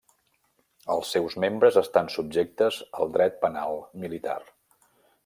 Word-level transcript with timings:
Els 0.93 1.11
seus 1.15 1.35
membres 1.43 1.77
estan 1.81 2.09
subjectes 2.13 2.79
al 3.03 3.13
dret 3.19 3.37
penal 3.45 3.79
militar. 4.05 4.39